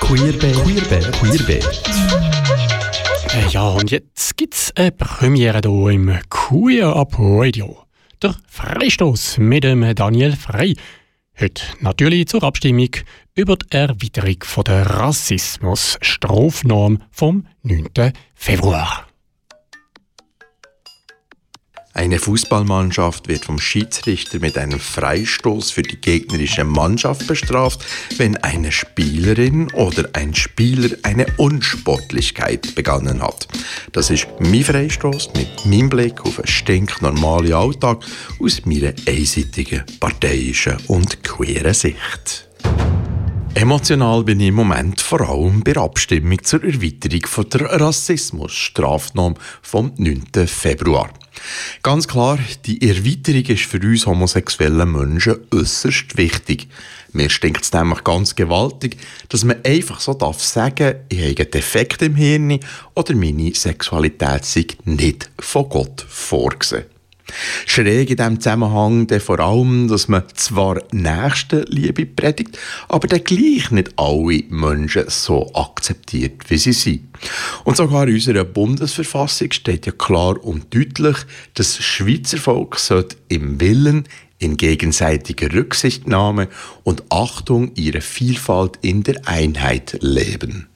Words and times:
Queerbe, 0.00 0.52
Queerbe, 0.52 1.00
Queerbe. 1.12 1.60
Äh, 3.34 3.48
ja, 3.50 3.68
und 3.68 3.90
jetzt 3.90 4.36
gibt's 4.36 4.70
eine 4.76 4.92
Premiere 4.92 5.62
hier 5.64 5.88
im 5.90 6.18
Queer 6.28 6.94
Up 6.96 7.16
Radio. 7.18 7.78
Der 8.22 8.34
Freistoß 8.48 9.38
mit 9.38 9.64
dem 9.64 9.94
Daniel 9.94 10.36
Frey. 10.36 10.76
Heute 11.40 11.62
natürlich 11.80 12.28
zur 12.28 12.42
Abstimmung 12.42 12.90
über 13.34 13.56
die 13.56 13.64
Erweiterung 13.70 14.36
der 14.66 14.90
Rassismus-Strafnorm 14.90 16.98
vom 17.10 17.46
9. 17.62 18.12
Februar. 18.34 19.07
Eine 21.98 22.20
Fußballmannschaft 22.20 23.26
wird 23.26 23.46
vom 23.46 23.58
Schiedsrichter 23.58 24.38
mit 24.38 24.56
einem 24.56 24.78
Freistoß 24.78 25.72
für 25.72 25.82
die 25.82 26.00
gegnerische 26.00 26.62
Mannschaft 26.62 27.26
bestraft, 27.26 27.84
wenn 28.18 28.36
eine 28.36 28.70
Spielerin 28.70 29.72
oder 29.72 30.08
ein 30.12 30.32
Spieler 30.32 30.96
eine 31.02 31.26
Unsportlichkeit 31.38 32.76
begangen 32.76 33.20
hat. 33.20 33.48
Das 33.90 34.10
ist 34.10 34.28
mein 34.38 34.62
Freistoß 34.62 35.30
mit 35.34 35.66
meinem 35.66 35.88
Blick 35.88 36.24
auf 36.24 36.38
einen 36.38 36.46
stinknormalen 36.46 37.52
Alltag 37.52 38.04
aus 38.40 38.64
meiner 38.64 38.92
einseitigen, 39.04 39.82
parteiischen 39.98 40.76
und 40.86 41.24
queeren 41.24 41.74
Sicht. 41.74 42.48
Emotional 43.54 44.22
bin 44.22 44.38
ich 44.38 44.48
im 44.48 44.54
Moment 44.54 45.00
vor 45.00 45.28
allem 45.28 45.64
bei 45.64 45.72
der 45.72 45.82
Abstimmung 45.82 46.44
zur 46.44 46.62
Erweiterung 46.62 47.26
von 47.26 47.50
der 47.50 47.80
Rassismus-Strafnorm 47.80 49.34
vom 49.62 49.90
9. 49.96 50.46
Februar. 50.46 51.10
Ganz 51.82 52.08
klar, 52.08 52.38
die 52.66 52.88
Erweiterung 52.88 53.44
ist 53.44 53.64
für 53.64 53.80
uns 53.80 54.06
homosexuelle 54.06 54.86
Menschen 54.86 55.36
äußerst 55.52 56.16
wichtig. 56.16 56.68
Mir 57.12 57.30
stinkt 57.30 57.64
es 57.64 57.72
nämlich 57.72 58.04
ganz 58.04 58.34
gewaltig, 58.34 58.98
dass 59.28 59.44
man 59.44 59.64
einfach 59.64 60.00
so 60.00 60.14
darf 60.14 60.42
sagen, 60.42 60.96
ich 61.08 61.18
habe 61.18 61.40
einen 61.40 61.50
Defekt 61.50 62.02
im 62.02 62.16
Hirn 62.16 62.60
oder 62.94 63.14
meine 63.14 63.54
Sexualität 63.54 64.44
sei 64.44 64.66
nicht 64.84 65.30
von 65.38 65.68
Gott 65.68 66.04
vorgesehen. 66.08 66.97
Schräg 67.66 68.10
in 68.10 68.16
diesem 68.16 68.40
Zusammenhang 68.40 69.06
dann 69.06 69.20
vor 69.20 69.38
allem, 69.40 69.88
dass 69.88 70.08
man 70.08 70.24
zwar 70.34 70.82
Nächstenliebe 70.92 72.06
predigt, 72.06 72.58
aber 72.88 73.06
dann 73.08 73.24
gleich 73.24 73.70
nicht 73.70 73.92
alle 73.96 74.42
Menschen 74.48 75.04
so 75.08 75.52
akzeptiert, 75.54 76.48
wie 76.48 76.58
sie 76.58 76.72
sind. 76.72 77.08
Und 77.64 77.76
sogar 77.76 78.08
in 78.08 78.14
unserer 78.14 78.44
Bundesverfassung 78.44 79.52
steht 79.52 79.86
ja 79.86 79.92
klar 79.92 80.42
und 80.42 80.74
deutlich, 80.74 81.16
dass 81.54 81.76
das 81.76 81.84
Schweizer 81.84 82.38
Volk 82.38 82.78
im 83.28 83.60
Willen, 83.60 84.04
in 84.38 84.56
gegenseitiger 84.56 85.52
Rücksichtnahme 85.52 86.48
und 86.84 87.02
Achtung 87.10 87.74
ihrer 87.74 88.00
Vielfalt 88.00 88.78
in 88.82 89.02
der 89.02 89.26
Einheit 89.26 89.98
leben. 90.00 90.68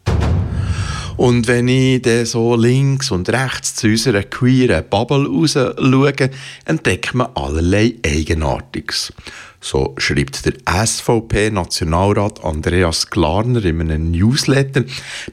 Und 1.16 1.46
wenn 1.46 1.68
ich 1.68 2.02
dann 2.02 2.26
so 2.26 2.56
links 2.56 3.10
und 3.10 3.28
rechts 3.28 3.74
zu 3.74 3.88
unserer 3.88 4.22
queeren 4.22 4.84
Bubble 4.88 5.26
raus 5.26 5.52
schaue, 5.52 6.30
entdeckt 6.64 7.14
man 7.14 7.28
allerlei 7.34 7.94
Eigenartiges. 8.04 9.12
So 9.60 9.94
schreibt 9.96 10.44
der 10.44 10.86
SVP-Nationalrat 10.86 12.44
Andreas 12.44 13.08
Glarner 13.10 13.64
in 13.64 13.80
einem 13.80 14.10
Newsletter, 14.10 14.82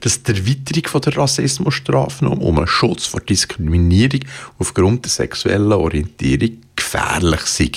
dass 0.02 0.22
die 0.22 0.34
Erweiterung 0.34 1.02
der 1.02 1.18
Rassismusstrafnorm 1.18 2.40
um 2.40 2.58
einen 2.60 2.68
Schutz 2.68 3.08
vor 3.08 3.22
Diskriminierung 3.22 4.20
aufgrund 4.60 5.06
der 5.06 5.10
sexuellen 5.10 5.72
Orientierung 5.72 6.60
gefährlich 6.76 7.42
sei. 7.42 7.72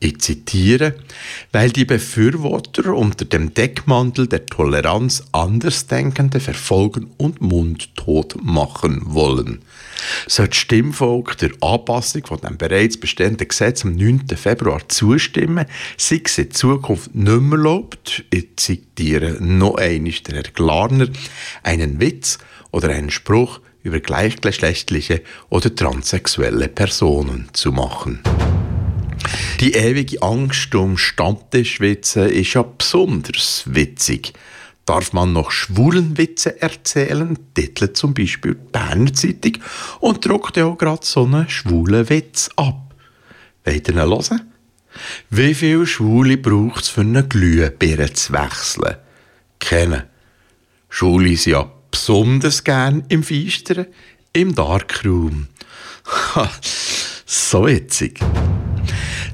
Ich 0.00 0.20
zitiere, 0.20 0.96
weil 1.52 1.70
die 1.70 1.84
Befürworter 1.84 2.94
unter 2.94 3.24
dem 3.24 3.54
Deckmantel 3.54 4.26
der 4.26 4.44
Toleranz 4.44 5.24
Andersdenkende 5.32 6.40
verfolgen 6.40 7.12
und 7.16 7.40
mundtot 7.40 8.36
machen 8.42 9.00
wollen. 9.06 9.60
Soll 10.26 10.48
das 10.48 10.56
Stimmvolk 10.56 11.38
der 11.38 11.52
Anpassung 11.60 12.26
von 12.26 12.38
dem 12.40 12.58
bereits 12.58 12.98
bestehenden 12.98 13.48
Gesetz 13.48 13.84
am 13.84 13.94
9. 13.96 14.26
Februar 14.36 14.86
zustimmen, 14.88 15.64
sei 15.96 16.20
es 16.22 16.36
in 16.36 16.50
Zukunft 16.50 17.14
nicht 17.14 17.40
mehr 17.40 17.58
erlaubt, 17.58 18.24
ich 18.30 18.56
zitiere 18.56 19.38
noch 19.40 19.76
einmal 19.76 20.12
der 20.26 20.34
Herr 20.34 20.52
Glarner, 20.52 21.08
einen 21.62 22.00
Witz 22.00 22.38
oder 22.72 22.90
einen 22.90 23.10
Spruch 23.10 23.60
über 23.82 24.00
gleichgeschlechtliche 24.00 25.22
oder 25.48 25.74
transsexuelle 25.74 26.68
Personen 26.68 27.48
zu 27.52 27.70
machen. 27.70 28.20
Die 29.60 29.72
ewige 29.72 30.22
Angst 30.22 30.74
um 30.74 30.98
Stammtischwitze 30.98 32.26
ist 32.26 32.54
ja 32.54 32.62
besonders 32.62 33.62
witzig. 33.66 34.32
Darf 34.86 35.12
man 35.14 35.32
noch 35.32 35.50
schwulen 35.50 36.18
Witze 36.18 36.60
erzählen, 36.60 37.38
titelt 37.54 37.96
zum 37.96 38.12
Beispiel 38.12 38.54
die 38.54 38.70
Berner 38.72 39.14
Zeitung 39.14 39.58
und 40.00 40.26
druckt 40.26 40.58
ja 40.58 40.66
auch 40.66 40.76
gerade 40.76 41.04
so 41.06 41.24
einen 41.24 41.48
schwulen 41.48 42.08
Witz 42.10 42.50
ab. 42.56 42.94
Wollt 43.64 43.88
ihr 43.88 43.94
ihn 43.94 44.00
hören? 44.00 44.52
Wie 45.30 45.54
viele 45.54 45.86
Schwule 45.86 46.36
braucht 46.36 46.82
es 46.82 46.88
für 46.90 47.00
eine 47.00 47.26
Glühbirne 47.26 48.12
zu 48.12 48.32
wechseln? 48.34 48.96
Kennen. 49.58 50.02
Schwule 50.90 51.36
sind 51.36 51.52
ja 51.52 51.70
besonders 51.90 52.62
gern 52.62 53.04
im 53.08 53.22
Feisteren, 53.22 53.86
im 54.32 54.54
Darkroom. 54.54 55.48
so 57.26 57.66
witzig. 57.66 58.20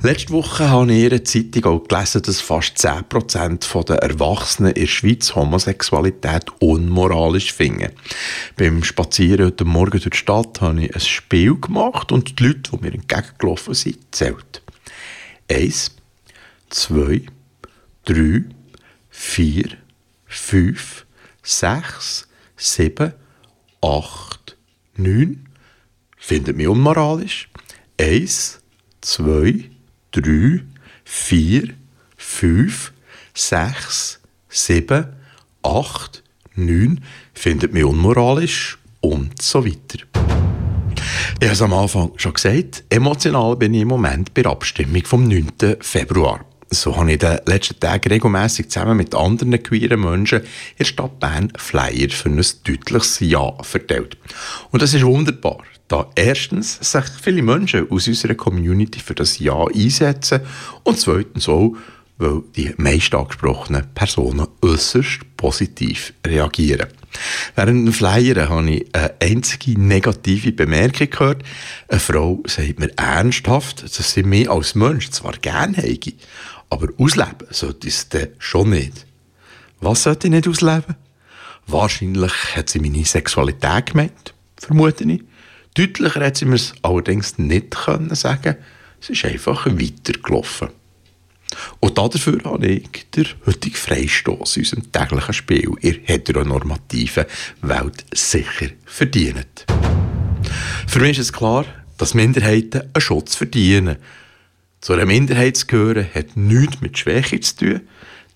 Letzte 0.03 0.33
Woche 0.33 0.71
habe 0.71 0.91
ich 0.91 1.05
in 1.05 1.13
einer 1.13 1.25
Zeitung 1.25 1.65
auch 1.67 1.87
gelesen, 1.87 2.23
dass 2.23 2.41
fast 2.41 2.79
10% 2.79 3.85
der 3.85 3.97
Erwachsenen 3.97 4.73
in 4.73 4.85
der 4.85 4.87
Schweiz 4.87 5.35
Homosexualität 5.35 6.47
unmoralisch 6.59 7.53
finden. 7.53 7.93
Beim 8.57 8.83
Spazieren 8.83 9.45
heute 9.45 9.67
Morgen 9.67 10.01
durch 10.01 10.09
die 10.09 10.17
Stadt 10.17 10.63
habe 10.63 10.85
ich 10.85 10.95
ein 10.95 11.01
Spiel 11.03 11.55
gemacht 11.61 12.13
und 12.13 12.39
die 12.39 12.45
Leute, 12.45 12.71
die 12.71 12.77
mir 12.81 12.95
entgegengelaufen 12.95 13.75
sind, 13.75 13.99
zählt. 14.11 14.63
Eins, 15.51 15.95
zwei, 16.71 17.27
drei, 18.07 18.45
vier, 19.11 19.69
fünf, 20.25 21.05
sechs, 21.43 22.27
sieben, 22.57 23.13
acht, 23.83 24.57
neun. 24.97 25.47
Findet 26.17 26.57
mich 26.57 26.69
unmoralisch. 26.69 27.51
Eins, 28.01 28.63
zwei, 29.03 29.69
drei, 30.13 30.61
vier, 31.05 31.75
fünf, 32.17 32.93
sechs, 33.35 34.21
sieben, 34.49 35.07
acht, 35.63 36.23
neun, 36.55 37.01
findet 37.35 37.73
mich 37.73 37.85
unmoralisch 37.85 38.79
und 39.01 39.41
so 39.41 39.65
weiter. 39.65 40.05
Ich 41.41 41.47
habe 41.47 41.53
es 41.53 41.63
am 41.63 41.73
Anfang 41.73 42.13
schon 42.17 42.35
gesagt, 42.35 42.85
emotional 42.91 43.57
bin 43.57 43.73
ich 43.73 43.83
im 43.83 43.89
Moment 43.89 44.35
bei 44.35 44.43
der 44.43 44.53
Abstimmung 44.53 45.05
vom 45.05 45.27
9. 45.27 45.77
Februar. 45.81 46.45
So 46.73 46.97
habe 46.97 47.13
ich 47.13 47.15
in 47.15 47.29
den 47.29 47.39
letzten 47.47 47.81
Tagen 47.81 48.09
regelmässig 48.09 48.71
zusammen 48.71 48.97
mit 48.97 49.13
anderen 49.13 49.61
queeren 49.61 50.01
Menschen 50.01 50.41
in 50.41 50.47
der 50.79 50.85
Stadt 50.85 51.19
Bern 51.19 51.53
Flyer 51.57 52.11
für 52.11 52.29
ein 52.29 52.37
deutliches 52.37 53.19
Ja 53.19 53.53
verteilt. 53.63 54.17
Und 54.71 54.81
das 54.81 54.95
ist 54.95 55.05
wunderbar, 55.05 55.59
da 55.89 56.09
erstens 56.15 56.79
sich 56.81 57.05
viele 57.21 57.43
Menschen 57.43 57.91
aus 57.91 58.07
unserer 58.07 58.37
Community 58.37 59.01
für 59.01 59.17
das 59.17 59.41
Ja 59.41 59.65
einsetzen 59.67 60.43
und 60.85 60.97
zweitens 60.97 61.49
auch, 61.49 61.75
weil 62.19 62.43
die 62.55 62.73
meist 62.77 63.15
angesprochenen 63.17 63.93
Personen 63.93 64.47
äußerst 64.63 65.37
positiv 65.37 66.13
reagieren. 66.25 66.87
Während 67.55 67.87
dem 67.87 67.93
Flyer 67.93 68.49
habe 68.49 68.71
ich 68.71 68.95
eine 68.95 69.15
einzige 69.21 69.79
negative 69.81 70.53
Bemerkung 70.53 71.11
gehört. 71.11 71.43
Eine 71.89 72.01
Frau 72.01 72.43
sagt 72.47 72.79
mir 72.79 72.91
ernsthaft, 72.97 73.83
dass 73.83 74.13
sie 74.13 74.23
mich 74.23 74.51
als 74.51 74.75
Mensch 74.75 75.11
zwar 75.11 75.33
gerne 75.33 75.79
hätte, 75.79 76.13
aber 76.71 76.89
ausleben 76.99 77.49
sollte 77.51 77.89
ich 77.89 77.95
es 77.95 78.09
dann 78.09 78.29
schon 78.39 78.71
nicht. 78.71 79.07
Was 79.81 80.05
sollte 80.05 80.29
ich 80.29 80.33
nicht 80.33 80.49
ausleben? 80.49 80.97
Wahrscheinlich 81.67 82.33
hat 82.57 82.69
sie 82.69 82.81
meine 82.81 83.05
Sexualität 83.05 83.87
gemeint, 83.87 84.35
vermute 84.57 85.05
ich. 85.05 85.23
Deutlicher 85.75 86.21
hätte 86.21 86.41
sie 86.41 86.45
mir 86.47 86.57
es 86.57 86.75
allerdings 86.83 87.39
nicht 87.39 87.71
können 87.71 88.15
sagen 88.15 88.57
Es 89.01 89.11
ist 89.11 89.25
einfach 89.25 89.67
weitergelaufen. 89.67 90.69
Und 91.81 91.97
dafür 91.97 92.39
habe 92.45 92.67
ich 92.67 93.11
den 93.11 93.27
heutigen 93.47 93.75
Freistoß 93.75 94.57
in 94.57 94.63
unserem 94.63 94.93
täglichen 94.93 95.35
Spiel 95.35 95.71
in 95.81 96.01
heteronormativen 96.05 97.25
Welt 97.63 98.05
sicher 98.13 98.69
verdient. 98.85 99.65
Für 100.87 101.01
mich 101.01 101.19
ist 101.19 101.27
es 101.27 101.33
klar, 101.33 101.65
dass 101.97 102.15
Minderheiten 102.15 102.83
einen 102.93 103.01
Schutz 103.01 103.35
verdienen. 103.35 103.97
Zu 104.81 104.93
einer 104.93 105.07
Minderheit 105.07 105.57
zu 105.57 105.67
gehören 105.67 106.07
hat 106.15 106.37
nichts 106.37 106.81
mit 106.81 106.99
Schwäche 106.99 107.41
zu 107.41 107.57
tun, 107.57 107.81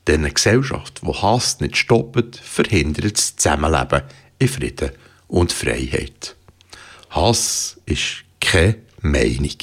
denn 0.06 0.20
eine 0.20 0.32
Gesellschaft, 0.32 1.00
die 1.02 1.12
Hass 1.12 1.61
nicht 1.61 1.76
stoppt, 1.76 2.37
verhindert 2.37 3.17
das 3.17 3.37
Zusammenleben 3.37 4.02
in 4.38 4.49
Frieden 4.49 4.91
und 5.29 5.52
Freiheit. 5.52 6.37
Hass 7.11 7.79
ist 7.87 8.25
keine 8.41 8.76
Meinung. 9.00 9.56